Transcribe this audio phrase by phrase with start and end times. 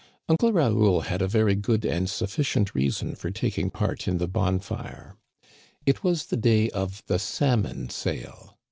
[0.27, 5.15] Uncle Raoul had a very good and sufficient reason for taking part in the bonfire.
[5.85, 8.57] It was the day of the salmon sale.